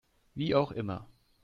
Wie 0.33 0.55
auch 0.55 0.71
immer. 0.71 1.07